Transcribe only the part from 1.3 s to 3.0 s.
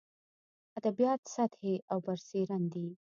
سطحي او برسېرن دي.